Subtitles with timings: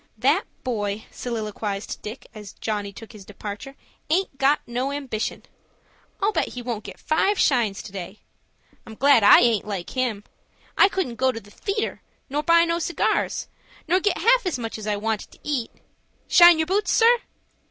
[0.17, 3.75] "That boy," soliloquized Dick, as Johnny took his departure,
[4.09, 5.43] "aint got no ambition.
[6.19, 8.21] I'll bet he won't get five shines to day.
[8.87, 10.23] I'm glad I aint like him.
[10.75, 12.01] I couldn't go to the theatre,
[12.31, 13.47] nor buy no cigars,
[13.87, 17.17] nor get half as much as I wanted to eat.—Shine yer boots, sir?"